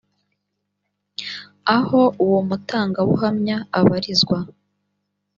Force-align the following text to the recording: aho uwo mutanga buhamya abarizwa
aho 1.75 2.01
uwo 2.23 2.39
mutanga 2.49 2.99
buhamya 3.07 3.57
abarizwa 3.79 4.37